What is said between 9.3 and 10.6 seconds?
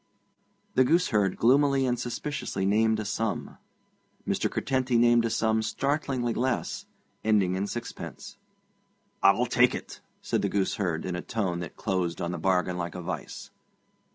tak' it,' said the